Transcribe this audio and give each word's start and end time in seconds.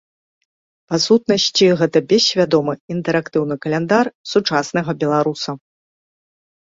Па 0.93 0.97
сутнасці 1.05 1.67
гэта 1.81 1.97
бессвядомы, 2.13 2.73
інтэрактыўны 2.95 3.55
каляндар 3.67 4.05
сучаснага 4.33 4.91
беларуса. 5.05 5.51